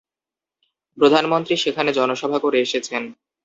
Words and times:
প্রধানমন্ত্রী 0.97 1.53
সেখানে 1.57 1.89
জনসভা 1.93 2.37
করে 2.39 2.57
এসেছেন। 2.61 3.03